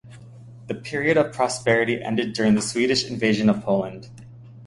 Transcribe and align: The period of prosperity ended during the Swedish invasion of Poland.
The 0.65 0.73
period 0.73 1.15
of 1.17 1.31
prosperity 1.31 2.01
ended 2.01 2.33
during 2.33 2.55
the 2.55 2.61
Swedish 2.63 3.07
invasion 3.07 3.51
of 3.51 3.61
Poland. 3.61 4.09